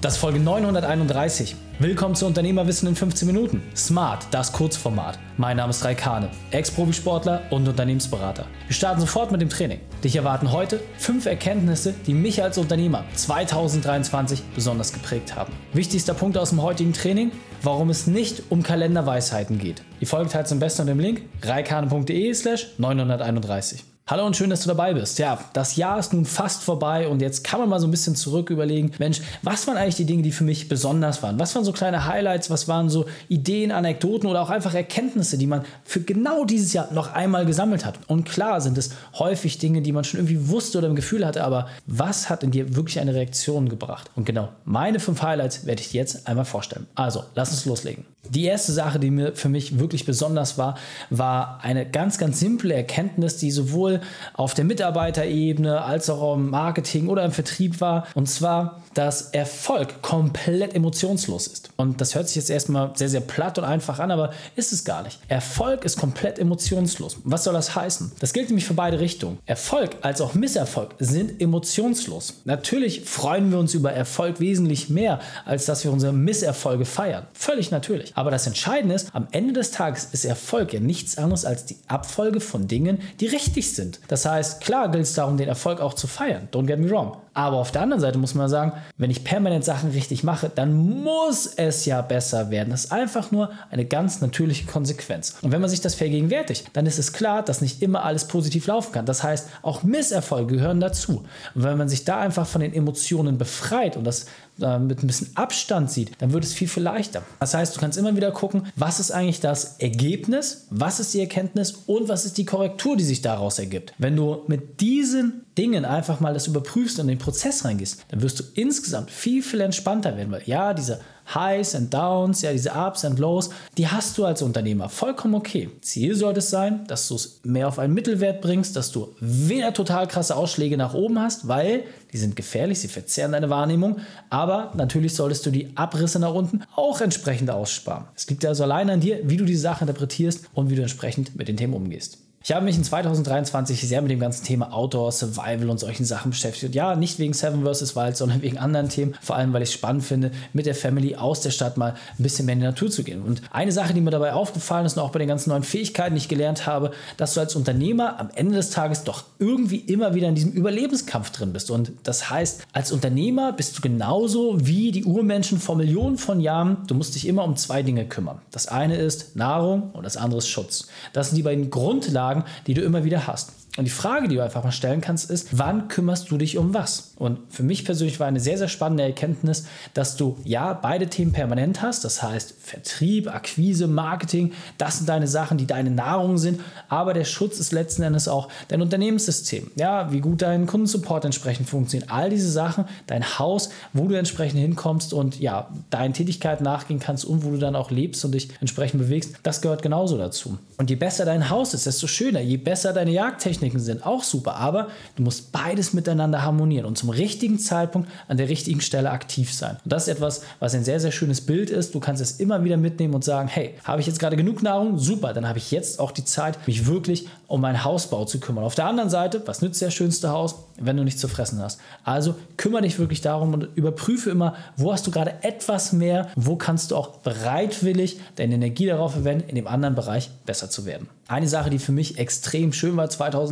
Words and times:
Das 0.00 0.14
ist 0.14 0.20
Folge 0.20 0.40
931. 0.40 1.56
Willkommen 1.78 2.14
zu 2.14 2.24
Unternehmerwissen 2.24 2.88
in 2.88 2.96
15 2.96 3.26
Minuten. 3.26 3.62
Smart, 3.76 4.26
das 4.30 4.50
Kurzformat. 4.50 5.18
Mein 5.36 5.58
Name 5.58 5.68
ist 5.68 5.84
Raikane, 5.84 6.30
Ex-Profisportler 6.52 7.42
und 7.50 7.68
Unternehmensberater. 7.68 8.46
Wir 8.66 8.74
starten 8.74 9.00
sofort 9.02 9.30
mit 9.30 9.42
dem 9.42 9.50
Training. 9.50 9.80
Dich 10.02 10.16
erwarten 10.16 10.52
heute 10.52 10.80
fünf 10.96 11.26
Erkenntnisse, 11.26 11.94
die 12.06 12.14
mich 12.14 12.42
als 12.42 12.56
Unternehmer 12.56 13.04
2023 13.14 14.42
besonders 14.54 14.94
geprägt 14.94 15.36
haben. 15.36 15.52
Wichtigster 15.74 16.14
Punkt 16.14 16.38
aus 16.38 16.48
dem 16.48 16.62
heutigen 16.62 16.94
Training, 16.94 17.30
warum 17.62 17.90
es 17.90 18.06
nicht 18.06 18.44
um 18.48 18.62
Kalenderweisheiten 18.62 19.58
geht. 19.58 19.82
Die 20.00 20.06
Folge 20.06 20.30
teilt 20.30 20.48
zum 20.48 20.60
besten 20.60 20.80
unter 20.80 20.94
dem 20.94 21.00
Link 21.00 21.20
reikane.de 21.42 22.32
slash 22.32 22.68
931. 22.78 23.84
Hallo 24.10 24.26
und 24.26 24.36
schön, 24.36 24.50
dass 24.50 24.62
du 24.62 24.66
dabei 24.66 24.92
bist. 24.92 25.20
Ja, 25.20 25.38
das 25.52 25.76
Jahr 25.76 25.96
ist 25.96 26.12
nun 26.12 26.24
fast 26.24 26.64
vorbei 26.64 27.06
und 27.06 27.22
jetzt 27.22 27.44
kann 27.44 27.60
man 27.60 27.68
mal 27.68 27.78
so 27.78 27.86
ein 27.86 27.92
bisschen 27.92 28.16
zurück 28.16 28.50
überlegen, 28.50 28.90
Mensch, 28.98 29.20
was 29.42 29.68
waren 29.68 29.76
eigentlich 29.76 29.94
die 29.94 30.04
Dinge, 30.04 30.24
die 30.24 30.32
für 30.32 30.42
mich 30.42 30.68
besonders 30.68 31.22
waren? 31.22 31.38
Was 31.38 31.54
waren 31.54 31.62
so 31.62 31.70
kleine 31.70 32.06
Highlights? 32.06 32.50
Was 32.50 32.66
waren 32.66 32.90
so 32.90 33.06
Ideen, 33.28 33.70
Anekdoten 33.70 34.28
oder 34.28 34.42
auch 34.42 34.50
einfach 34.50 34.74
Erkenntnisse, 34.74 35.38
die 35.38 35.46
man 35.46 35.64
für 35.84 36.00
genau 36.00 36.44
dieses 36.44 36.72
Jahr 36.72 36.92
noch 36.92 37.12
einmal 37.12 37.46
gesammelt 37.46 37.84
hat? 37.84 38.00
Und 38.08 38.24
klar 38.24 38.60
sind 38.60 38.76
es 38.78 38.90
häufig 39.16 39.58
Dinge, 39.58 39.80
die 39.80 39.92
man 39.92 40.02
schon 40.02 40.18
irgendwie 40.18 40.48
wusste 40.48 40.78
oder 40.78 40.88
im 40.88 40.96
Gefühl 40.96 41.24
hatte, 41.24 41.44
aber 41.44 41.68
was 41.86 42.28
hat 42.28 42.42
in 42.42 42.50
dir 42.50 42.74
wirklich 42.74 42.98
eine 42.98 43.14
Reaktion 43.14 43.68
gebracht? 43.68 44.10
Und 44.16 44.24
genau 44.24 44.48
meine 44.64 44.98
fünf 44.98 45.22
Highlights 45.22 45.66
werde 45.66 45.82
ich 45.82 45.90
dir 45.90 45.98
jetzt 45.98 46.26
einmal 46.26 46.46
vorstellen. 46.46 46.88
Also, 46.96 47.22
lass 47.36 47.52
uns 47.52 47.64
loslegen. 47.64 48.04
Die 48.28 48.44
erste 48.44 48.72
Sache, 48.72 49.00
die 49.00 49.10
mir 49.10 49.34
für 49.34 49.48
mich 49.48 49.78
wirklich 49.78 50.04
besonders 50.04 50.58
war, 50.58 50.76
war 51.08 51.60
eine 51.62 51.88
ganz, 51.88 52.18
ganz 52.18 52.38
simple 52.38 52.74
Erkenntnis, 52.74 53.38
die 53.38 53.50
sowohl 53.50 54.00
auf 54.34 54.52
der 54.52 54.64
Mitarbeiterebene 54.66 55.82
als 55.82 56.10
auch 56.10 56.34
im 56.34 56.50
Marketing 56.50 57.08
oder 57.08 57.24
im 57.24 57.32
Vertrieb 57.32 57.80
war. 57.80 58.06
Und 58.14 58.28
zwar, 58.28 58.82
dass 58.94 59.30
Erfolg 59.30 60.02
komplett 60.02 60.74
emotionslos 60.74 61.46
ist. 61.46 61.70
Und 61.76 62.00
das 62.00 62.14
hört 62.14 62.28
sich 62.28 62.36
jetzt 62.36 62.50
erstmal 62.50 62.92
sehr, 62.94 63.08
sehr 63.08 63.20
platt 63.20 63.58
und 63.58 63.64
einfach 63.64 63.98
an, 63.98 64.10
aber 64.10 64.32
ist 64.56 64.72
es 64.72 64.84
gar 64.84 65.02
nicht. 65.02 65.18
Erfolg 65.28 65.84
ist 65.84 65.96
komplett 65.96 66.38
emotionslos. 66.38 67.18
Was 67.24 67.44
soll 67.44 67.54
das 67.54 67.74
heißen? 67.74 68.12
Das 68.18 68.32
gilt 68.32 68.48
nämlich 68.48 68.64
für 68.66 68.74
beide 68.74 69.00
Richtungen. 69.00 69.38
Erfolg 69.46 69.96
als 70.02 70.20
auch 70.20 70.34
Misserfolg 70.34 70.94
sind 70.98 71.40
emotionslos. 71.40 72.40
Natürlich 72.44 73.02
freuen 73.02 73.50
wir 73.50 73.58
uns 73.58 73.74
über 73.74 73.92
Erfolg 73.92 74.40
wesentlich 74.40 74.90
mehr, 74.90 75.20
als 75.44 75.66
dass 75.66 75.84
wir 75.84 75.92
unsere 75.92 76.12
Misserfolge 76.12 76.84
feiern. 76.84 77.26
Völlig 77.32 77.70
natürlich. 77.70 78.12
Aber 78.16 78.30
das 78.30 78.46
Entscheidende 78.46 78.94
ist, 78.94 79.14
am 79.14 79.28
Ende 79.30 79.52
des 79.52 79.70
Tages 79.70 80.08
ist 80.12 80.24
Erfolg 80.24 80.72
ja 80.72 80.80
nichts 80.80 81.18
anderes 81.18 81.44
als 81.44 81.66
die 81.66 81.76
Abfolge 81.86 82.40
von 82.40 82.66
Dingen, 82.66 82.98
die 83.20 83.26
richtig 83.26 83.74
sind. 83.74 84.00
Das 84.08 84.24
heißt, 84.24 84.60
klar 84.60 84.90
gilt 84.90 85.04
es 85.04 85.14
darum, 85.14 85.36
den 85.36 85.48
Erfolg 85.48 85.80
auch 85.80 85.94
zu 85.94 86.06
feiern. 86.06 86.48
Don't 86.52 86.66
get 86.66 86.78
me 86.78 86.90
wrong. 86.90 87.16
Aber 87.40 87.56
auf 87.56 87.70
der 87.70 87.80
anderen 87.80 88.02
Seite 88.02 88.18
muss 88.18 88.34
man 88.34 88.50
sagen, 88.50 88.74
wenn 88.98 89.10
ich 89.10 89.24
permanent 89.24 89.64
Sachen 89.64 89.92
richtig 89.92 90.22
mache, 90.22 90.50
dann 90.54 90.74
muss 90.74 91.46
es 91.46 91.86
ja 91.86 92.02
besser 92.02 92.50
werden. 92.50 92.68
Das 92.68 92.84
ist 92.84 92.92
einfach 92.92 93.30
nur 93.30 93.50
eine 93.70 93.86
ganz 93.86 94.20
natürliche 94.20 94.66
Konsequenz. 94.66 95.36
Und 95.40 95.50
wenn 95.50 95.62
man 95.62 95.70
sich 95.70 95.80
das 95.80 95.94
vergegenwärtigt, 95.94 96.68
dann 96.74 96.84
ist 96.84 96.98
es 96.98 97.14
klar, 97.14 97.42
dass 97.42 97.62
nicht 97.62 97.80
immer 97.80 98.04
alles 98.04 98.26
positiv 98.26 98.66
laufen 98.66 98.92
kann. 98.92 99.06
Das 99.06 99.22
heißt, 99.22 99.48
auch 99.62 99.82
Misserfolge 99.82 100.56
gehören 100.56 100.80
dazu. 100.80 101.24
Und 101.54 101.62
wenn 101.62 101.78
man 101.78 101.88
sich 101.88 102.04
da 102.04 102.20
einfach 102.20 102.46
von 102.46 102.60
den 102.60 102.74
Emotionen 102.74 103.38
befreit 103.38 103.96
und 103.96 104.04
das 104.04 104.26
äh, 104.62 104.78
mit 104.78 105.02
ein 105.02 105.06
bisschen 105.06 105.30
Abstand 105.34 105.90
sieht, 105.90 106.12
dann 106.18 106.32
wird 106.32 106.44
es 106.44 106.52
viel, 106.52 106.68
viel 106.68 106.82
leichter. 106.82 107.22
Das 107.38 107.54
heißt, 107.54 107.76
du 107.76 107.80
kannst 107.80 107.98
immer 107.98 108.16
wieder 108.16 108.30
gucken, 108.30 108.66
was 108.76 109.00
ist 109.00 109.10
eigentlich 109.10 109.40
das 109.40 109.76
Ergebnis, 109.78 110.66
was 110.70 111.00
ist 111.00 111.14
die 111.14 111.20
Erkenntnis 111.20 111.72
und 111.86 112.08
was 112.08 112.24
ist 112.24 112.38
die 112.38 112.44
Korrektur, 112.44 112.96
die 112.96 113.04
sich 113.04 113.22
daraus 113.22 113.58
ergibt. 113.58 113.94
Wenn 113.98 114.16
du 114.16 114.42
mit 114.46 114.80
diesen 114.80 115.44
Dingen 115.56 115.84
einfach 115.84 116.20
mal 116.20 116.34
das 116.34 116.46
überprüfst 116.46 116.98
und 116.98 117.08
in 117.08 117.16
den 117.16 117.18
Prozess 117.18 117.64
reingehst, 117.64 118.04
dann 118.08 118.22
wirst 118.22 118.40
du 118.40 118.44
insgesamt 118.54 119.10
viel, 119.10 119.42
viel 119.42 119.60
entspannter 119.60 120.16
werden. 120.16 120.30
Weil 120.30 120.42
ja, 120.46 120.74
diese 120.74 121.00
Highs 121.34 121.74
and 121.74 121.92
Downs, 121.92 122.42
ja, 122.42 122.52
diese 122.52 122.72
Ups 122.72 123.04
and 123.04 123.18
Lows, 123.18 123.50
die 123.76 123.88
hast 123.88 124.18
du 124.18 124.24
als 124.24 124.42
Unternehmer 124.42 124.88
vollkommen 124.88 125.34
okay. 125.34 125.70
Ziel 125.80 126.14
sollte 126.14 126.38
es 126.38 126.50
sein, 126.50 126.86
dass 126.86 127.08
du 127.08 127.14
es 127.14 127.40
mehr 127.44 127.68
auf 127.68 127.78
einen 127.78 127.94
Mittelwert 127.94 128.40
bringst, 128.40 128.76
dass 128.76 128.92
du 128.92 129.14
weder 129.20 129.72
total 129.72 130.06
krasse 130.08 130.36
Ausschläge 130.36 130.76
nach 130.76 130.94
oben 130.94 131.20
hast, 131.20 131.48
weil 131.48 131.84
die 132.12 132.18
sind 132.18 132.36
gefährlich, 132.36 132.80
sie 132.80 132.88
verzerren 132.88 133.32
deine 133.32 133.50
Wahrnehmung, 133.50 133.98
aber 134.30 134.72
natürlich 134.76 135.14
solltest 135.14 135.46
du 135.46 135.50
die 135.50 135.70
Abrisse 135.76 136.18
nach 136.18 136.34
unten 136.34 136.62
auch 136.74 137.00
entsprechend 137.00 137.50
aussparen. 137.50 138.06
Es 138.16 138.28
liegt 138.28 138.44
also 138.44 138.64
allein 138.64 138.90
an 138.90 139.00
dir, 139.00 139.20
wie 139.24 139.36
du 139.36 139.44
die 139.44 139.56
Sache 139.56 139.84
interpretierst 139.84 140.46
und 140.54 140.70
wie 140.70 140.76
du 140.76 140.82
entsprechend 140.82 141.36
mit 141.36 141.48
den 141.48 141.56
Themen 141.56 141.74
umgehst. 141.74 142.18
Ich 142.42 142.52
habe 142.52 142.64
mich 142.64 142.74
in 142.74 142.84
2023 142.84 143.86
sehr 143.86 144.00
mit 144.00 144.10
dem 144.10 144.18
ganzen 144.18 144.46
Thema 144.46 144.72
Outdoor, 144.72 145.12
Survival 145.12 145.68
und 145.68 145.78
solchen 145.78 146.06
Sachen 146.06 146.30
beschäftigt. 146.30 146.74
Ja, 146.74 146.96
nicht 146.96 147.18
wegen 147.18 147.34
Seven 147.34 147.66
vs. 147.66 147.94
Wild, 147.94 148.16
sondern 148.16 148.40
wegen 148.40 148.56
anderen 148.56 148.88
Themen. 148.88 149.14
Vor 149.20 149.36
allem, 149.36 149.52
weil 149.52 149.60
ich 149.60 149.68
es 149.68 149.74
spannend 149.74 150.04
finde, 150.04 150.30
mit 150.54 150.64
der 150.64 150.74
Family 150.74 151.16
aus 151.16 151.42
der 151.42 151.50
Stadt 151.50 151.76
mal 151.76 151.96
ein 152.18 152.22
bisschen 152.22 152.46
mehr 152.46 152.54
in 152.54 152.60
die 152.60 152.66
Natur 152.66 152.90
zu 152.90 153.04
gehen. 153.04 153.20
Und 153.20 153.42
eine 153.50 153.72
Sache, 153.72 153.92
die 153.92 154.00
mir 154.00 154.10
dabei 154.10 154.32
aufgefallen 154.32 154.86
ist 154.86 154.96
und 154.96 155.02
auch 155.02 155.10
bei 155.10 155.18
den 155.18 155.28
ganzen 155.28 155.50
neuen 155.50 155.64
Fähigkeiten, 155.64 156.14
die 156.14 156.22
ich 156.22 156.30
gelernt 156.30 156.64
habe, 156.64 156.92
dass 157.18 157.34
du 157.34 157.40
als 157.40 157.54
Unternehmer 157.56 158.18
am 158.18 158.30
Ende 158.34 158.54
des 158.54 158.70
Tages 158.70 159.04
doch 159.04 159.24
irgendwie 159.38 159.80
immer 159.80 160.14
wieder 160.14 160.28
in 160.28 160.34
diesem 160.34 160.52
Überlebenskampf 160.52 161.32
drin 161.32 161.52
bist. 161.52 161.70
Und 161.70 161.92
das 162.04 162.30
heißt, 162.30 162.62
als 162.72 162.90
Unternehmer 162.90 163.52
bist 163.52 163.76
du 163.76 163.82
genauso 163.82 164.66
wie 164.66 164.92
die 164.92 165.04
Urmenschen 165.04 165.60
vor 165.60 165.76
Millionen 165.76 166.16
von 166.16 166.40
Jahren. 166.40 166.78
Du 166.86 166.94
musst 166.94 167.14
dich 167.14 167.28
immer 167.28 167.44
um 167.44 167.56
zwei 167.56 167.82
Dinge 167.82 168.06
kümmern. 168.06 168.40
Das 168.50 168.66
eine 168.66 168.96
ist 168.96 169.36
Nahrung 169.36 169.90
und 169.92 170.04
das 170.04 170.16
andere 170.16 170.38
ist 170.38 170.48
Schutz. 170.48 170.88
Das 171.12 171.28
sind 171.28 171.36
die 171.36 171.42
beiden 171.42 171.68
Grundlagen 171.68 172.29
Fragen, 172.30 172.44
die 172.66 172.74
du 172.74 172.82
immer 172.82 173.02
wieder 173.04 173.26
hast. 173.26 173.59
Und 173.76 173.84
die 173.84 173.90
Frage, 173.90 174.26
die 174.26 174.34
du 174.34 174.42
einfach 174.42 174.64
mal 174.64 174.72
stellen 174.72 175.00
kannst, 175.00 175.30
ist, 175.30 175.56
wann 175.58 175.88
kümmerst 175.88 176.30
du 176.30 176.38
dich 176.38 176.58
um 176.58 176.74
was? 176.74 177.12
Und 177.16 177.38
für 177.50 177.62
mich 177.62 177.84
persönlich 177.84 178.18
war 178.18 178.26
eine 178.26 178.40
sehr, 178.40 178.58
sehr 178.58 178.68
spannende 178.68 179.04
Erkenntnis, 179.04 179.66
dass 179.94 180.16
du 180.16 180.36
ja 180.44 180.72
beide 180.72 181.06
Themen 181.06 181.32
permanent 181.32 181.80
hast. 181.82 182.04
Das 182.04 182.22
heißt, 182.22 182.54
Vertrieb, 182.60 183.32
Akquise, 183.32 183.86
Marketing, 183.86 184.52
das 184.76 184.98
sind 184.98 185.08
deine 185.08 185.28
Sachen, 185.28 185.56
die 185.56 185.66
deine 185.66 185.90
Nahrung 185.90 186.36
sind. 186.36 186.60
Aber 186.88 187.14
der 187.14 187.24
Schutz 187.24 187.60
ist 187.60 187.70
letzten 187.72 188.02
Endes 188.02 188.26
auch 188.26 188.48
dein 188.68 188.82
Unternehmenssystem. 188.82 189.70
Ja, 189.76 190.10
wie 190.12 190.20
gut 190.20 190.42
dein 190.42 190.66
Kundensupport 190.66 191.24
entsprechend 191.24 191.68
funktioniert. 191.68 192.10
All 192.10 192.28
diese 192.28 192.50
Sachen, 192.50 192.86
dein 193.06 193.38
Haus, 193.38 193.70
wo 193.92 194.08
du 194.08 194.14
entsprechend 194.14 194.58
hinkommst 194.58 195.12
und 195.12 195.38
ja, 195.38 195.68
deinen 195.90 196.12
Tätigkeiten 196.12 196.64
nachgehen 196.64 196.98
kannst 196.98 197.24
und 197.24 197.44
wo 197.44 197.50
du 197.50 197.58
dann 197.58 197.76
auch 197.76 197.90
lebst 197.90 198.24
und 198.24 198.32
dich 198.32 198.48
entsprechend 198.60 199.00
bewegst, 199.00 199.36
das 199.42 199.60
gehört 199.60 199.82
genauso 199.82 200.18
dazu. 200.18 200.58
Und 200.76 200.90
je 200.90 200.96
besser 200.96 201.24
dein 201.24 201.50
Haus 201.50 201.74
ist, 201.74 201.86
desto 201.86 202.06
schöner. 202.06 202.40
Je 202.40 202.56
besser 202.56 202.92
deine 202.92 203.10
Jagdtechnik 203.10 203.69
Techniken 203.70 203.84
sind 203.84 204.06
auch 204.06 204.22
super, 204.22 204.56
aber 204.56 204.88
du 205.16 205.22
musst 205.22 205.52
beides 205.52 205.92
miteinander 205.92 206.42
harmonieren 206.42 206.86
und 206.86 206.98
zum 206.98 207.10
richtigen 207.10 207.58
Zeitpunkt 207.58 208.08
an 208.28 208.36
der 208.36 208.48
richtigen 208.48 208.80
Stelle 208.80 209.10
aktiv 209.10 209.52
sein. 209.52 209.76
Und 209.84 209.92
das 209.92 210.08
ist 210.08 210.16
etwas, 210.16 210.42
was 210.58 210.74
ein 210.74 210.84
sehr, 210.84 211.00
sehr 211.00 211.12
schönes 211.12 211.40
Bild 211.40 211.70
ist. 211.70 211.94
Du 211.94 212.00
kannst 212.00 212.20
es 212.20 212.32
immer 212.32 212.64
wieder 212.64 212.76
mitnehmen 212.76 213.14
und 213.14 213.24
sagen, 213.24 213.48
hey, 213.48 213.74
habe 213.84 214.00
ich 214.00 214.06
jetzt 214.06 214.18
gerade 214.18 214.36
genug 214.36 214.62
Nahrung? 214.62 214.98
Super, 214.98 215.32
dann 215.32 215.48
habe 215.48 215.58
ich 215.58 215.70
jetzt 215.70 216.00
auch 216.00 216.10
die 216.10 216.24
Zeit, 216.24 216.66
mich 216.66 216.86
wirklich 216.86 217.28
um 217.46 217.60
meinen 217.60 217.84
Hausbau 217.84 218.24
zu 218.24 218.38
kümmern. 218.38 218.64
Auf 218.64 218.74
der 218.74 218.86
anderen 218.86 219.10
Seite, 219.10 219.42
was 219.46 219.60
nützt 219.60 219.82
das 219.82 219.92
schönste 219.92 220.30
Haus, 220.30 220.54
wenn 220.78 220.96
du 220.96 221.04
nichts 221.04 221.20
zu 221.20 221.28
fressen 221.28 221.60
hast? 221.60 221.80
Also 222.04 222.34
kümmere 222.56 222.82
dich 222.82 222.98
wirklich 222.98 223.20
darum 223.20 223.52
und 223.54 223.68
überprüfe 223.74 224.30
immer, 224.30 224.54
wo 224.76 224.92
hast 224.92 225.06
du 225.06 225.10
gerade 225.10 225.34
etwas 225.42 225.92
mehr, 225.92 226.28
wo 226.36 226.56
kannst 226.56 226.90
du 226.90 226.96
auch 226.96 227.08
bereitwillig 227.18 228.20
deine 228.36 228.54
Energie 228.54 228.86
darauf 228.86 229.12
verwenden, 229.12 229.48
in 229.48 229.56
dem 229.56 229.66
anderen 229.66 229.94
Bereich 229.94 230.30
besser 230.46 230.70
zu 230.70 230.86
werden. 230.86 231.08
Eine 231.26 231.48
Sache, 231.48 231.70
die 231.70 231.78
für 231.78 231.92
mich 231.92 232.18
extrem 232.18 232.72
schön 232.72 232.96
war 232.96 233.08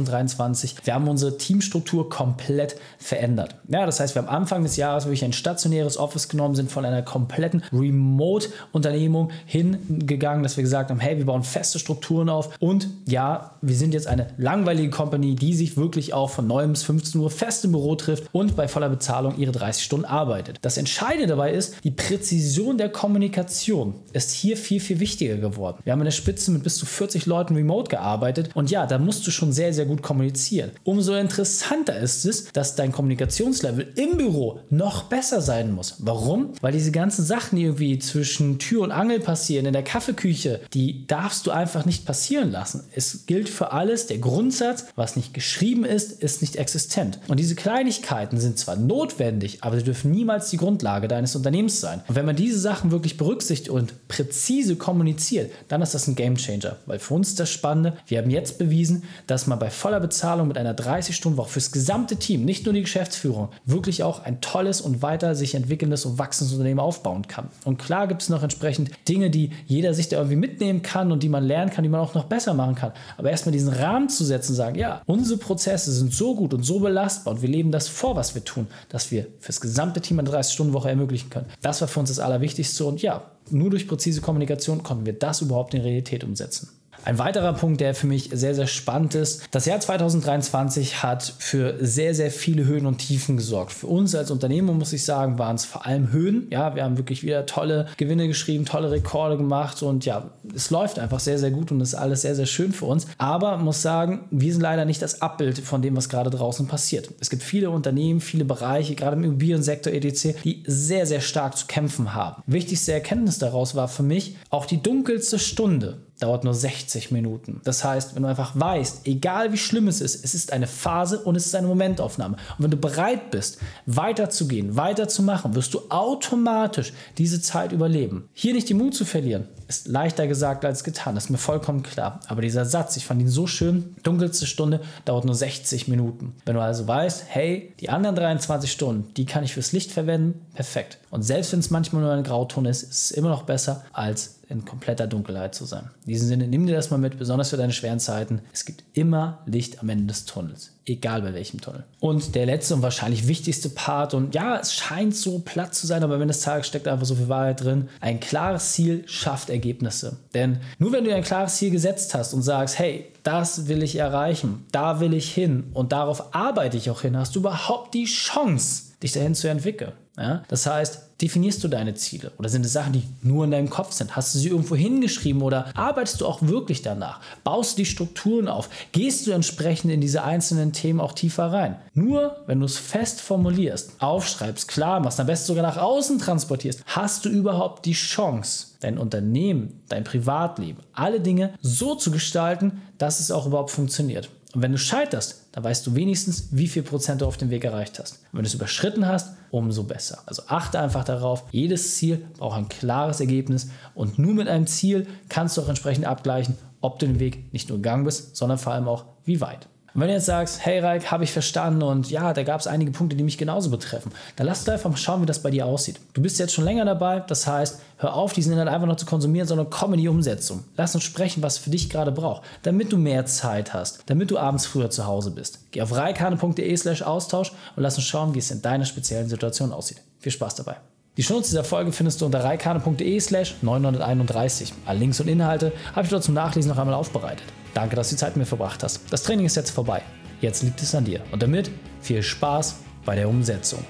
2023, 0.06 0.76
wir 0.84 0.94
haben 0.94 1.08
unsere 1.08 1.36
Teamstruktur 1.38 2.08
komplett 2.08 2.76
verändert. 2.98 3.56
Ja, 3.68 3.86
das 3.86 4.00
heißt, 4.00 4.14
wir 4.14 4.22
haben 4.22 4.28
Anfang 4.28 4.62
des 4.62 4.76
Jahres 4.76 5.04
wirklich 5.04 5.24
ein 5.24 5.32
stationäres 5.32 5.96
Office 5.96 6.28
genommen, 6.28 6.54
sind 6.54 6.70
von 6.70 6.84
einer 6.84 7.02
kompletten 7.02 7.62
Remote-Unternehmung 7.72 9.30
hingegangen, 9.46 10.42
dass 10.42 10.56
wir 10.56 10.62
gesagt 10.62 10.90
haben, 10.90 11.00
hey, 11.00 11.18
wir 11.18 11.26
bauen 11.26 11.42
feste 11.42 11.78
Strukturen 11.78 12.28
auf 12.28 12.50
und 12.60 12.88
ja, 13.06 13.52
wir 13.62 13.74
sind 13.74 13.94
jetzt 13.94 14.06
eine 14.06 14.28
langweilige 14.36 14.90
Company, 14.90 15.34
die 15.34 15.54
sich 15.54 15.76
wirklich 15.76 16.14
auch 16.14 16.30
von 16.30 16.46
9 16.46 16.70
bis 16.70 16.82
15 16.82 17.20
Uhr 17.20 17.30
fest 17.30 17.64
im 17.64 17.72
Büro 17.72 17.94
trifft 17.96 18.24
und 18.32 18.56
bei 18.56 18.68
voller 18.68 18.88
Bezahlung 18.88 19.36
ihre 19.38 19.52
30 19.52 19.84
Stunden 19.84 20.04
arbeitet. 20.06 20.58
Das 20.62 20.76
Entscheidende 20.76 21.26
dabei 21.26 21.52
ist, 21.52 21.84
die 21.84 21.90
Präzision 21.90 22.78
der 22.78 22.88
Kommunikation 22.88 23.94
ist 24.12 24.32
hier 24.32 24.56
viel, 24.56 24.80
viel 24.80 25.00
wichtiger 25.00 25.36
geworden. 25.36 25.78
Wir 25.84 25.92
haben 25.92 26.00
in 26.00 26.06
der 26.06 26.12
Spitze 26.12 26.50
mit 26.50 26.62
bis 26.62 26.76
zu 26.76 26.86
40 26.86 27.26
Leuten 27.26 27.54
remote 27.54 27.88
gearbeitet 27.88 28.50
und 28.54 28.70
ja, 28.70 28.86
da 28.86 28.98
musst 28.98 29.26
du 29.26 29.30
schon 29.30 29.52
sehr, 29.52 29.72
sehr 29.72 29.86
gut 29.88 30.02
kommunizieren. 30.02 30.70
Umso 30.84 31.14
interessanter 31.14 31.98
ist 31.98 32.24
es, 32.24 32.52
dass 32.52 32.76
dein 32.76 32.92
Kommunikationslevel 32.92 33.92
im 33.96 34.16
Büro 34.16 34.60
noch 34.70 35.04
besser 35.04 35.40
sein 35.40 35.72
muss. 35.72 35.96
Warum? 35.98 36.52
Weil 36.60 36.72
diese 36.72 36.92
ganzen 36.92 37.24
Sachen, 37.24 37.56
die 37.56 37.64
irgendwie 37.64 37.98
zwischen 37.98 38.58
Tür 38.58 38.82
und 38.82 38.92
Angel 38.92 39.20
passieren, 39.20 39.66
in 39.66 39.72
der 39.72 39.82
Kaffeeküche, 39.82 40.60
die 40.74 41.06
darfst 41.06 41.46
du 41.46 41.50
einfach 41.50 41.84
nicht 41.84 42.06
passieren 42.06 42.52
lassen. 42.52 42.84
Es 42.94 43.26
gilt 43.26 43.48
für 43.48 43.72
alles, 43.72 44.06
der 44.06 44.18
Grundsatz, 44.18 44.84
was 44.94 45.16
nicht 45.16 45.34
geschrieben 45.34 45.84
ist, 45.84 46.22
ist 46.22 46.42
nicht 46.42 46.56
existent. 46.56 47.18
Und 47.28 47.40
diese 47.40 47.54
Kleinigkeiten 47.54 48.38
sind 48.38 48.58
zwar 48.58 48.76
notwendig, 48.76 49.58
aber 49.62 49.76
sie 49.76 49.84
dürfen 49.84 50.10
niemals 50.10 50.50
die 50.50 50.56
Grundlage 50.56 51.08
deines 51.08 51.34
Unternehmens 51.34 51.80
sein. 51.80 52.02
Und 52.06 52.14
wenn 52.14 52.26
man 52.26 52.36
diese 52.36 52.58
Sachen 52.58 52.90
wirklich 52.90 53.16
berücksichtigt 53.16 53.70
und 53.70 54.08
präzise 54.08 54.76
kommuniziert, 54.76 55.50
dann 55.68 55.82
ist 55.82 55.94
das 55.94 56.06
ein 56.06 56.14
Gamechanger. 56.14 56.76
Weil 56.86 56.98
für 56.98 57.14
uns 57.14 57.34
das 57.34 57.50
Spannende. 57.50 57.96
Wir 58.06 58.18
haben 58.18 58.30
jetzt 58.30 58.58
bewiesen, 58.58 59.04
dass 59.26 59.46
man 59.46 59.58
bei 59.58 59.70
voller 59.78 60.00
Bezahlung 60.00 60.48
mit 60.48 60.58
einer 60.58 60.74
30-Stunden-Woche 60.74 61.48
fürs 61.48 61.72
gesamte 61.72 62.16
Team, 62.16 62.44
nicht 62.44 62.64
nur 62.64 62.74
die 62.74 62.82
Geschäftsführung, 62.82 63.48
wirklich 63.64 64.02
auch 64.02 64.24
ein 64.24 64.40
tolles 64.40 64.80
und 64.80 65.02
weiter 65.02 65.34
sich 65.34 65.54
entwickelndes 65.54 66.04
und 66.04 66.18
wachsendes 66.18 66.52
Unternehmen 66.52 66.80
aufbauen 66.80 67.28
kann. 67.28 67.48
Und 67.64 67.78
klar 67.78 68.08
gibt 68.08 68.22
es 68.22 68.28
noch 68.28 68.42
entsprechend 68.42 68.90
Dinge, 69.08 69.30
die 69.30 69.50
jeder 69.66 69.94
sich 69.94 70.08
da 70.08 70.16
irgendwie 70.16 70.36
mitnehmen 70.36 70.82
kann 70.82 71.12
und 71.12 71.22
die 71.22 71.28
man 71.28 71.44
lernen 71.44 71.70
kann, 71.70 71.84
die 71.84 71.88
man 71.88 72.00
auch 72.00 72.14
noch 72.14 72.24
besser 72.24 72.54
machen 72.54 72.74
kann. 72.74 72.92
Aber 73.16 73.30
erstmal 73.30 73.52
diesen 73.52 73.72
Rahmen 73.72 74.08
zu 74.08 74.24
setzen 74.24 74.52
und 74.52 74.56
sagen, 74.56 74.76
ja, 74.76 75.02
unsere 75.06 75.38
Prozesse 75.38 75.92
sind 75.92 76.12
so 76.12 76.34
gut 76.34 76.52
und 76.52 76.64
so 76.64 76.80
belastbar 76.80 77.34
und 77.34 77.42
wir 77.42 77.48
leben 77.48 77.70
das 77.70 77.88
vor, 77.88 78.16
was 78.16 78.34
wir 78.34 78.44
tun, 78.44 78.66
dass 78.88 79.10
wir 79.10 79.26
fürs 79.38 79.60
gesamte 79.60 80.00
Team 80.00 80.18
eine 80.18 80.28
30-Stunden-Woche 80.28 80.88
ermöglichen 80.88 81.30
können. 81.30 81.46
Das 81.62 81.80
war 81.80 81.88
für 81.88 82.00
uns 82.00 82.08
das 82.08 82.18
Allerwichtigste 82.18 82.84
und 82.84 83.00
ja, 83.00 83.30
nur 83.50 83.70
durch 83.70 83.86
präzise 83.86 84.20
Kommunikation 84.20 84.82
konnten 84.82 85.06
wir 85.06 85.12
das 85.12 85.40
überhaupt 85.40 85.72
in 85.74 85.82
Realität 85.82 86.24
umsetzen. 86.24 86.68
Ein 87.08 87.18
weiterer 87.18 87.54
Punkt, 87.54 87.80
der 87.80 87.94
für 87.94 88.06
mich 88.06 88.28
sehr, 88.34 88.54
sehr 88.54 88.66
spannend 88.66 89.14
ist, 89.14 89.44
das 89.50 89.64
Jahr 89.64 89.80
2023 89.80 91.02
hat 91.02 91.22
für 91.38 91.76
sehr, 91.80 92.14
sehr 92.14 92.30
viele 92.30 92.66
Höhen 92.66 92.84
und 92.84 92.98
Tiefen 92.98 93.38
gesorgt. 93.38 93.72
Für 93.72 93.86
uns 93.86 94.14
als 94.14 94.30
Unternehmen, 94.30 94.76
muss 94.76 94.92
ich 94.92 95.06
sagen, 95.06 95.38
waren 95.38 95.56
es 95.56 95.64
vor 95.64 95.86
allem 95.86 96.12
Höhen. 96.12 96.48
Ja, 96.50 96.74
wir 96.74 96.84
haben 96.84 96.98
wirklich 96.98 97.22
wieder 97.22 97.46
tolle 97.46 97.86
Gewinne 97.96 98.28
geschrieben, 98.28 98.66
tolle 98.66 98.90
Rekorde 98.90 99.38
gemacht 99.38 99.82
und 99.82 100.04
ja, 100.04 100.32
es 100.54 100.68
läuft 100.68 100.98
einfach 100.98 101.18
sehr, 101.18 101.38
sehr 101.38 101.50
gut 101.50 101.72
und 101.72 101.80
ist 101.80 101.94
alles 101.94 102.20
sehr, 102.20 102.34
sehr 102.34 102.44
schön 102.44 102.72
für 102.72 102.84
uns. 102.84 103.06
Aber 103.16 103.56
muss 103.56 103.80
sagen, 103.80 104.26
wir 104.30 104.52
sind 104.52 104.60
leider 104.60 104.84
nicht 104.84 105.00
das 105.00 105.22
Abbild 105.22 105.60
von 105.60 105.80
dem, 105.80 105.96
was 105.96 106.10
gerade 106.10 106.28
draußen 106.28 106.66
passiert. 106.66 107.08
Es 107.20 107.30
gibt 107.30 107.42
viele 107.42 107.70
Unternehmen, 107.70 108.20
viele 108.20 108.44
Bereiche, 108.44 108.94
gerade 108.94 109.16
im 109.16 109.24
Immobiliensektor 109.24 109.94
etc., 109.94 110.42
die 110.44 110.62
sehr, 110.66 111.06
sehr 111.06 111.22
stark 111.22 111.56
zu 111.56 111.68
kämpfen 111.68 112.12
haben. 112.12 112.42
Wichtigste 112.46 112.92
Erkenntnis 112.92 113.38
daraus 113.38 113.74
war 113.74 113.88
für 113.88 114.02
mich 114.02 114.36
auch 114.50 114.66
die 114.66 114.82
dunkelste 114.82 115.38
Stunde 115.38 116.02
dauert 116.20 116.44
nur 116.44 116.54
60 116.54 117.10
Minuten. 117.10 117.60
Das 117.64 117.84
heißt, 117.84 118.14
wenn 118.14 118.22
du 118.22 118.28
einfach 118.28 118.52
weißt, 118.54 119.06
egal 119.06 119.52
wie 119.52 119.56
schlimm 119.56 119.88
es 119.88 120.00
ist, 120.00 120.24
es 120.24 120.34
ist 120.34 120.52
eine 120.52 120.66
Phase 120.66 121.20
und 121.20 121.36
es 121.36 121.46
ist 121.46 121.54
eine 121.54 121.66
Momentaufnahme. 121.66 122.36
Und 122.36 122.64
wenn 122.64 122.70
du 122.70 122.76
bereit 122.76 123.30
bist, 123.30 123.58
weiterzugehen, 123.86 124.76
weiterzumachen, 124.76 125.54
wirst 125.54 125.74
du 125.74 125.82
automatisch 125.88 126.92
diese 127.18 127.40
Zeit 127.40 127.72
überleben. 127.72 128.28
Hier 128.32 128.54
nicht 128.54 128.68
den 128.68 128.78
Mut 128.78 128.94
zu 128.94 129.04
verlieren, 129.04 129.48
ist 129.68 129.86
leichter 129.86 130.26
gesagt 130.26 130.64
als 130.64 130.82
getan, 130.82 131.14
das 131.14 131.24
ist 131.24 131.30
mir 131.30 131.38
vollkommen 131.38 131.82
klar. 131.82 132.20
Aber 132.26 132.42
dieser 132.42 132.64
Satz, 132.64 132.96
ich 132.96 133.04
fand 133.04 133.20
ihn 133.20 133.28
so 133.28 133.46
schön, 133.46 133.94
dunkelste 134.02 134.46
Stunde 134.46 134.80
dauert 135.04 135.24
nur 135.24 135.34
60 135.34 135.88
Minuten. 135.88 136.34
Wenn 136.44 136.54
du 136.54 136.62
also 136.62 136.88
weißt, 136.88 137.24
hey, 137.28 137.74
die 137.80 137.90
anderen 137.90 138.16
23 138.16 138.70
Stunden, 138.70 139.12
die 139.14 139.26
kann 139.26 139.44
ich 139.44 139.54
fürs 139.54 139.72
Licht 139.72 139.92
verwenden, 139.92 140.46
perfekt. 140.54 140.98
Und 141.10 141.22
selbst 141.22 141.52
wenn 141.52 141.60
es 141.60 141.70
manchmal 141.70 142.02
nur 142.02 142.12
ein 142.12 142.24
Grauton 142.24 142.64
ist, 142.64 142.82
ist 142.82 143.04
es 143.04 143.10
immer 143.10 143.28
noch 143.28 143.42
besser, 143.42 143.84
als 143.92 144.37
in 144.48 144.64
kompletter 144.64 145.06
Dunkelheit 145.06 145.54
zu 145.54 145.64
sein. 145.64 145.90
In 146.04 146.12
diesem 146.12 146.28
Sinne, 146.28 146.48
nimm 146.48 146.66
dir 146.66 146.74
das 146.74 146.90
mal 146.90 146.96
mit, 146.96 147.18
besonders 147.18 147.50
für 147.50 147.56
deine 147.56 147.72
schweren 147.72 148.00
Zeiten. 148.00 148.40
Es 148.52 148.64
gibt 148.64 148.82
immer 148.94 149.42
Licht 149.46 149.80
am 149.80 149.88
Ende 149.88 150.06
des 150.06 150.24
Tunnels, 150.24 150.72
egal 150.86 151.22
bei 151.22 151.34
welchem 151.34 151.60
Tunnel. 151.60 151.84
Und 152.00 152.34
der 152.34 152.46
letzte 152.46 152.74
und 152.74 152.82
wahrscheinlich 152.82 153.28
wichtigste 153.28 153.68
Part, 153.68 154.14
und 154.14 154.34
ja, 154.34 154.58
es 154.58 154.74
scheint 154.74 155.14
so 155.14 155.40
platt 155.40 155.74
zu 155.74 155.86
sein, 155.86 156.02
aber 156.02 156.18
wenn 156.18 156.30
es 156.30 156.40
Tag 156.40 156.64
steckt 156.64 156.88
einfach 156.88 157.06
so 157.06 157.14
viel 157.14 157.28
Wahrheit 157.28 157.62
drin. 157.62 157.88
Ein 158.00 158.20
klares 158.20 158.72
Ziel 158.72 159.04
schafft 159.06 159.50
Ergebnisse. 159.50 160.16
Denn 160.34 160.60
nur 160.78 160.92
wenn 160.92 161.04
du 161.04 161.14
ein 161.14 161.22
klares 161.22 161.56
Ziel 161.56 161.70
gesetzt 161.70 162.14
hast 162.14 162.32
und 162.32 162.42
sagst, 162.42 162.78
hey, 162.78 163.12
das 163.22 163.68
will 163.68 163.82
ich 163.82 163.96
erreichen, 163.96 164.64
da 164.72 165.00
will 165.00 165.12
ich 165.12 165.30
hin 165.30 165.70
und 165.74 165.92
darauf 165.92 166.34
arbeite 166.34 166.78
ich 166.78 166.88
auch 166.88 167.02
hin, 167.02 167.16
hast 167.16 167.34
du 167.34 167.40
überhaupt 167.40 167.92
die 167.92 168.06
Chance, 168.06 168.94
dich 169.02 169.12
dahin 169.12 169.34
zu 169.34 169.48
entwickeln. 169.48 169.92
Ja? 170.18 170.42
Das 170.48 170.66
heißt, 170.66 171.08
definierst 171.20 171.62
du 171.64 171.68
deine 171.68 171.94
Ziele 171.94 172.32
oder 172.38 172.48
sind 172.48 172.64
es 172.64 172.72
Sachen, 172.72 172.92
die 172.92 173.04
nur 173.22 173.44
in 173.44 173.50
deinem 173.50 173.70
Kopf 173.70 173.92
sind? 173.92 174.16
Hast 174.16 174.34
du 174.34 174.38
sie 174.38 174.48
irgendwo 174.48 174.76
hingeschrieben 174.76 175.42
oder 175.42 175.70
arbeitest 175.76 176.20
du 176.20 176.26
auch 176.26 176.42
wirklich 176.42 176.82
danach? 176.82 177.20
Baust 177.44 177.72
du 177.72 177.82
die 177.82 177.86
Strukturen 177.86 178.48
auf? 178.48 178.68
Gehst 178.92 179.26
du 179.26 179.32
entsprechend 179.32 179.92
in 179.92 180.00
diese 180.00 180.24
einzelnen 180.24 180.72
Themen 180.72 181.00
auch 181.00 181.12
tiefer 181.12 181.52
rein? 181.52 181.76
Nur 181.94 182.36
wenn 182.46 182.60
du 182.60 182.66
es 182.66 182.78
fest 182.78 183.20
formulierst, 183.20 183.92
aufschreibst, 184.00 184.68
klar 184.68 185.00
machst, 185.00 185.20
am 185.20 185.26
besten 185.26 185.46
sogar 185.46 185.62
nach 185.62 185.76
außen 185.76 186.18
transportierst, 186.18 186.82
hast 186.86 187.24
du 187.24 187.28
überhaupt 187.28 187.84
die 187.86 187.92
Chance, 187.92 188.68
dein 188.80 188.98
Unternehmen, 188.98 189.80
dein 189.88 190.04
Privatleben, 190.04 190.82
alle 190.92 191.20
Dinge 191.20 191.54
so 191.60 191.94
zu 191.94 192.10
gestalten, 192.10 192.82
dass 192.98 193.20
es 193.20 193.30
auch 193.30 193.46
überhaupt 193.46 193.70
funktioniert. 193.70 194.28
Und 194.58 194.62
wenn 194.62 194.72
du 194.72 194.78
scheiterst, 194.78 195.50
dann 195.52 195.62
weißt 195.62 195.86
du 195.86 195.94
wenigstens, 195.94 196.48
wie 196.50 196.66
viel 196.66 196.82
Prozent 196.82 197.20
du 197.20 197.26
auf 197.26 197.36
dem 197.36 197.48
Weg 197.48 197.64
erreicht 197.64 198.00
hast. 198.00 198.14
Und 198.14 198.38
wenn 198.38 198.42
du 198.42 198.48
es 198.48 198.54
überschritten 198.54 199.06
hast, 199.06 199.36
umso 199.52 199.84
besser. 199.84 200.18
Also 200.26 200.42
achte 200.48 200.80
einfach 200.80 201.04
darauf, 201.04 201.44
jedes 201.52 201.94
Ziel 201.94 202.26
braucht 202.38 202.58
ein 202.58 202.68
klares 202.68 203.20
Ergebnis 203.20 203.68
und 203.94 204.18
nur 204.18 204.34
mit 204.34 204.48
einem 204.48 204.66
Ziel 204.66 205.06
kannst 205.28 205.56
du 205.56 205.62
auch 205.62 205.68
entsprechend 205.68 206.06
abgleichen, 206.06 206.56
ob 206.80 206.98
du 206.98 207.06
den 207.06 207.20
Weg 207.20 207.52
nicht 207.52 207.68
nur 207.68 207.78
gegangen 207.78 208.02
bist, 208.02 208.34
sondern 208.34 208.58
vor 208.58 208.72
allem 208.72 208.88
auch, 208.88 209.04
wie 209.24 209.40
weit. 209.40 209.68
Und 209.94 210.02
wenn 210.02 210.08
du 210.08 210.14
jetzt 210.14 210.26
sagst, 210.26 210.64
hey 210.64 210.78
Reik, 210.80 211.10
habe 211.10 211.24
ich 211.24 211.32
verstanden 211.32 211.82
und 211.82 212.10
ja, 212.10 212.32
da 212.32 212.42
gab 212.42 212.60
es 212.60 212.66
einige 212.66 212.90
Punkte, 212.90 213.16
die 213.16 213.24
mich 213.24 213.38
genauso 213.38 213.70
betreffen, 213.70 214.12
dann 214.36 214.46
lass 214.46 214.60
uns 214.60 214.68
einfach 214.68 214.90
mal 214.90 214.96
schauen, 214.96 215.22
wie 215.22 215.26
das 215.26 215.42
bei 215.42 215.50
dir 215.50 215.66
aussieht. 215.66 215.98
Du 216.14 216.22
bist 216.22 216.38
jetzt 216.38 216.52
schon 216.52 216.64
länger 216.64 216.84
dabei, 216.84 217.20
das 217.20 217.46
heißt, 217.46 217.80
hör 217.98 218.14
auf, 218.14 218.32
diesen 218.32 218.52
Inhalt 218.52 218.68
einfach 218.68 218.86
noch 218.86 218.96
zu 218.96 219.06
konsumieren, 219.06 219.48
sondern 219.48 219.70
komm 219.70 219.94
in 219.94 220.00
die 220.00 220.08
Umsetzung. 220.08 220.64
Lass 220.76 220.94
uns 220.94 221.04
sprechen, 221.04 221.42
was 221.42 221.58
für 221.58 221.70
dich 221.70 221.88
gerade 221.90 222.12
braucht, 222.12 222.42
damit 222.62 222.92
du 222.92 222.98
mehr 222.98 223.26
Zeit 223.26 223.74
hast, 223.74 224.02
damit 224.06 224.30
du 224.30 224.38
abends 224.38 224.66
früher 224.66 224.90
zu 224.90 225.06
Hause 225.06 225.30
bist. 225.30 225.60
Geh 225.70 225.82
auf 225.82 225.94
reikane.de 225.94 226.76
slash 226.76 227.02
Austausch 227.02 227.52
und 227.76 227.82
lass 227.82 227.96
uns 227.96 228.06
schauen, 228.06 228.34
wie 228.34 228.38
es 228.38 228.50
in 228.50 228.62
deiner 228.62 228.84
speziellen 228.84 229.28
Situation 229.28 229.72
aussieht. 229.72 230.02
Viel 230.20 230.32
Spaß 230.32 230.56
dabei. 230.56 230.76
Die 231.18 231.24
Shownotes 231.24 231.48
dieser 231.48 231.64
Folge 231.64 231.90
findest 231.90 232.20
du 232.20 232.26
unter 232.26 232.44
reikane.de 232.44 233.18
slash 233.18 233.56
931. 233.60 234.72
Alle 234.86 235.00
Links 235.00 235.18
und 235.18 235.26
Inhalte 235.26 235.72
habe 235.90 236.04
ich 236.04 236.10
dort 236.10 236.22
zum 236.22 236.34
Nachlesen 236.34 236.70
noch 236.70 236.78
einmal 236.78 236.94
aufbereitet. 236.94 237.42
Danke, 237.74 237.96
dass 237.96 238.10
du 238.10 238.14
die 238.14 238.20
Zeit 238.20 238.36
mit 238.36 238.42
mir 238.42 238.46
verbracht 238.46 238.84
hast. 238.84 239.00
Das 239.10 239.24
Training 239.24 239.44
ist 239.46 239.56
jetzt 239.56 239.70
vorbei. 239.70 240.00
Jetzt 240.40 240.62
liegt 240.62 240.80
es 240.80 240.94
an 240.94 241.04
dir. 241.04 241.20
Und 241.32 241.42
damit 241.42 241.72
viel 242.00 242.22
Spaß 242.22 242.76
bei 243.04 243.16
der 243.16 243.28
Umsetzung. 243.28 243.80